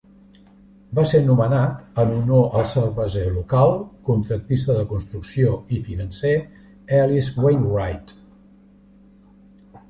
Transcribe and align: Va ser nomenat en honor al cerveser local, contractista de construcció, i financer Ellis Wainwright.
Va 0.99 1.01
ser 1.09 1.19
nomenat 1.25 1.99
en 2.03 2.13
honor 2.13 2.57
al 2.61 2.65
cerveser 2.69 3.25
local, 3.35 3.73
contractista 4.07 4.79
de 4.79 4.87
construcció, 4.95 5.53
i 5.77 5.83
financer 5.91 6.33
Ellis 7.03 7.31
Wainwright. 7.45 8.17